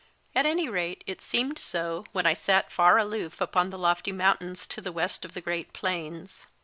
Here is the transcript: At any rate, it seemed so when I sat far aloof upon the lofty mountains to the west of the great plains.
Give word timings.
At 0.33 0.47
any 0.47 0.67
rate, 0.67 1.03
it 1.05 1.21
seemed 1.21 1.59
so 1.59 2.05
when 2.11 2.25
I 2.25 2.33
sat 2.33 2.71
far 2.71 2.97
aloof 2.97 3.39
upon 3.39 3.69
the 3.69 3.77
lofty 3.77 4.11
mountains 4.11 4.65
to 4.65 4.81
the 4.81 4.91
west 4.91 5.23
of 5.23 5.35
the 5.35 5.41
great 5.41 5.73
plains. 5.73 6.47